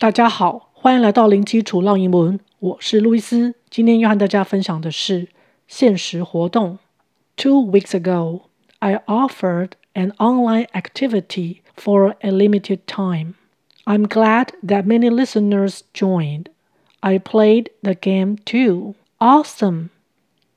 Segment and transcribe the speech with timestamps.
[0.00, 3.55] 大家好，欢迎来到零基础绕英文，我是路易斯。
[3.69, 5.29] 今天要和大家分享的是
[5.67, 6.79] 限时活动。
[7.37, 8.41] Two weeks ago,
[8.79, 13.35] I offered an online activity for a limited time.
[13.85, 16.45] I'm glad that many listeners joined.
[16.99, 18.95] I played the game too.
[19.19, 19.89] Awesome!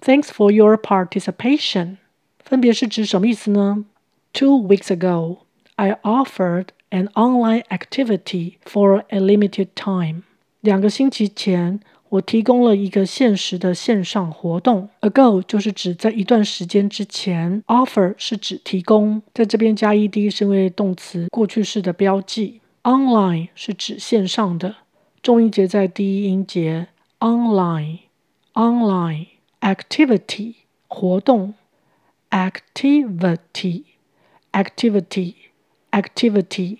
[0.00, 1.98] Thanks for your participation.
[2.44, 3.84] 分别是指什么意思呢？
[4.32, 5.38] Two weeks ago,
[5.76, 10.23] I offered An online activity for a limited time。
[10.61, 14.89] 两个星期前，我提供了一个限时的线上活动。
[15.01, 22.61] Ago 就是指在一段时间之前，offer 是指提供，在这边加 ed 是因为动词过去式的标记。
[22.83, 24.77] Online 是指线上的，
[25.21, 26.87] 重音节在第一音节。
[27.19, 27.99] Online
[28.53, 29.27] online
[29.61, 30.53] activity
[30.87, 31.55] 活动
[32.29, 33.83] activity
[34.51, 35.33] activity
[35.92, 36.78] activity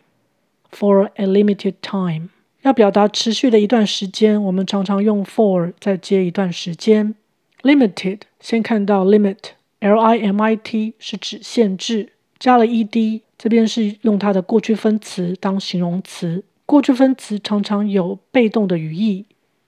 [0.71, 2.29] for a limited time，
[2.63, 7.15] 要表达持续的一段时间，我们常常用 for 再接一段时间。
[7.63, 16.43] Limited 先看到 limit，l i m i t 是指限制，加了 e d，这边是用它的过去分词当形容词。
[16.67, 19.27] 过去分词常常有被动的语义，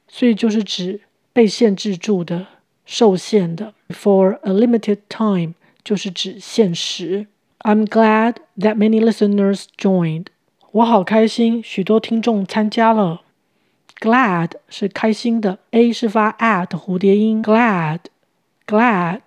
[0.08, 2.46] 所以就是指被限制住的、
[2.86, 3.74] 受限的。
[3.90, 7.26] For a limited time 就是指限时。
[7.66, 10.26] I'm glad that many listeners joined.
[10.70, 13.22] 我好开心，许多听众参加了。
[13.98, 17.42] Glad 是开心的，A 是发 a 的蝴蝶音。
[17.42, 19.20] Glad，glad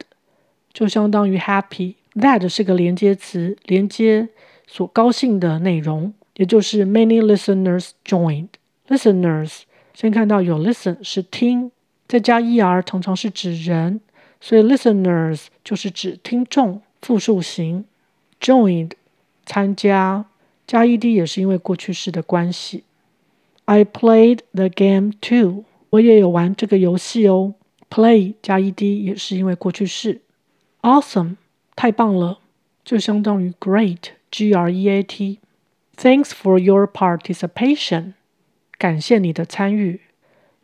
[0.72, 1.96] 就相当于 happy。
[2.14, 4.30] That 是个连接词，连接
[4.68, 8.50] 所高兴的内容，也就是 many listeners joined。
[8.88, 9.62] Listeners
[9.96, 11.72] 先看到有 listen 是听，
[12.08, 14.00] 再加 er 通常是指人，
[14.40, 17.86] 所以 listeners 就是指听众，复数形。
[18.40, 18.92] Joined
[19.46, 20.26] 参加
[20.66, 22.84] 加 ed 也是因为过去式的关系。
[23.66, 27.56] I played the game too，我也有玩这个游戏哦。
[27.90, 30.22] Play 加 ed 也是因为过去式。
[30.82, 31.38] Awesome
[31.76, 32.40] 太棒了，
[32.84, 35.40] 就相当于 great，g r e a t。
[35.96, 38.14] Thanks for your participation，
[38.78, 40.02] 感谢你的参与。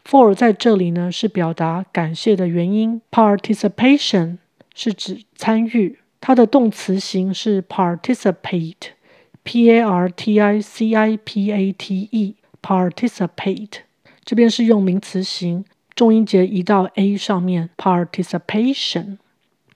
[0.06, 3.02] For 在这里呢是表达感谢的原因。
[3.10, 4.38] Participation
[4.76, 6.00] 是指参与。
[6.26, 13.80] 它的动词形是 participate，p a r t i c i p a t e，participate。
[14.24, 19.18] 这边是用名词形，重音节移到 a 上面，participation。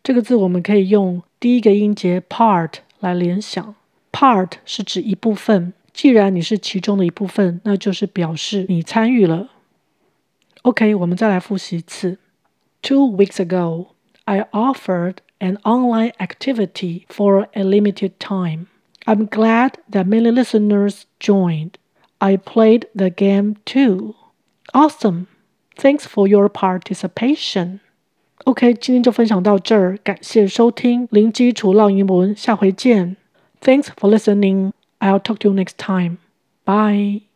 [0.02, 3.76] 这个字我们可以用第一个音节 part 来联想
[4.14, 5.74] ，part 是指一部分。
[5.92, 9.50] 既然你是其中的一部分，那就是表示你参与了。
[10.62, 12.20] OK，我们再来复习一次。
[12.82, 13.88] Two weeks ago,
[14.24, 18.67] I offered an online activity for a limited time.
[19.07, 21.79] I'm glad that many listeners joined.
[22.21, 24.15] I played the game too.
[24.73, 25.27] Awesome!
[25.77, 27.81] Thanks for your participation.
[28.45, 33.17] OK，今天就分享到这儿，感谢收听零基础绕英文，下回见。
[33.61, 34.73] Thanks for listening.
[34.99, 36.19] I'll talk to you next time.
[36.65, 37.23] Bye.